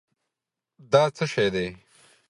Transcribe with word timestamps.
دا 0.91 1.03
څه 1.15 1.25
شی 1.31 1.47
دی؟ 1.53 1.67